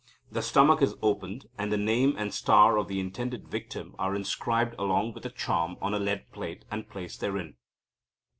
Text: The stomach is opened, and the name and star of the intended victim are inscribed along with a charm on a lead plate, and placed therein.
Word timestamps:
The 0.31 0.41
stomach 0.41 0.81
is 0.81 0.95
opened, 1.03 1.45
and 1.59 1.71
the 1.71 1.77
name 1.77 2.15
and 2.17 2.33
star 2.33 2.79
of 2.79 2.87
the 2.87 2.99
intended 2.99 3.47
victim 3.47 3.93
are 3.99 4.15
inscribed 4.15 4.73
along 4.79 5.13
with 5.13 5.27
a 5.27 5.29
charm 5.29 5.77
on 5.79 5.93
a 5.93 5.99
lead 5.99 6.31
plate, 6.31 6.65
and 6.71 6.89
placed 6.89 7.19
therein. 7.19 7.55